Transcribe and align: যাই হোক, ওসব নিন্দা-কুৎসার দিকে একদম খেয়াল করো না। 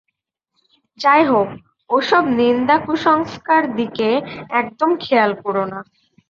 যাই 0.99 1.21
হোক, 1.25 1.47
ওসব 1.89 2.23
নিন্দা-কুৎসার 2.39 3.63
দিকে 3.75 4.09
একদম 4.53 4.89
খেয়াল 5.03 5.31
করো 5.43 5.63
না। 5.65 5.79